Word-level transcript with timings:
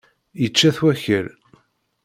Yečča-t 0.41 0.77
wakal. 0.83 1.27